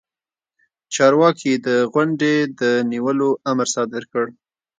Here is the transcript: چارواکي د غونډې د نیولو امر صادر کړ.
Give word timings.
چارواکي 0.93 1.53
د 1.67 1.67
غونډې 1.93 2.33
د 2.59 2.61
نیولو 2.91 3.29
امر 3.51 3.67
صادر 3.75 4.03
کړ. 4.11 4.25